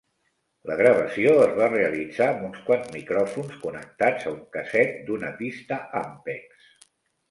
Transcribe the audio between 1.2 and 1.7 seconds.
es va